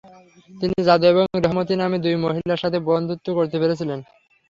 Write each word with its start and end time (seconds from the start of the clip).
তিনি 0.51 0.75
জানু 0.87 1.05
এবং 1.11 1.25
রেহমতী 1.35 1.73
নামে 1.77 1.97
দুই 2.03 2.15
মহিলার 2.25 2.61
সাথে 2.63 2.77
বন্ধুত্ব 2.89 3.27
করতে 3.37 3.57
পেরেছিলেন। 3.61 3.99